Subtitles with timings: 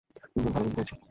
[0.23, 0.95] তিনজন ভালো বন্ধু পেয়েছি।